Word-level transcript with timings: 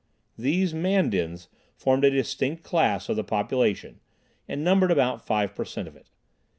These 0.35 0.73
Man 0.73 1.11
Dins 1.11 1.47
formed 1.75 2.03
a 2.03 2.09
distinct 2.09 2.63
class 2.63 3.07
of 3.07 3.15
the 3.15 3.23
population, 3.23 3.99
and 4.47 4.63
numbered 4.63 4.89
about 4.89 5.27
five 5.27 5.53
percent 5.53 5.87
of 5.87 5.95
it. 5.95 6.07